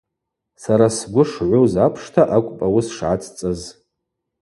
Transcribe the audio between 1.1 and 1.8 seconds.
шгӏвуз